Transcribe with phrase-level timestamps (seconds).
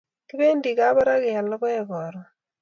[0.29, 2.25] kipendi Kabarak keyal lokoek karun